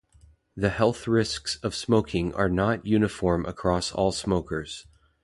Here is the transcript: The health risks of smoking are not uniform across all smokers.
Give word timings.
The 0.57 0.69
health 0.71 1.07
risks 1.07 1.57
of 1.57 1.75
smoking 1.75 2.33
are 2.33 2.49
not 2.49 2.87
uniform 2.87 3.45
across 3.45 3.91
all 3.91 4.11
smokers. 4.11 4.87